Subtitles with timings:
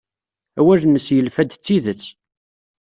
[0.59, 2.03] Awal-nnes yelfa-d d tidet.